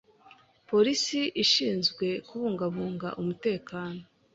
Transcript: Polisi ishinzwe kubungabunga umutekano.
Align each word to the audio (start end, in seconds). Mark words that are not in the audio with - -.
Polisi 0.69 1.21
ishinzwe 1.43 2.07
kubungabunga 2.27 3.07
umutekano. 3.21 4.01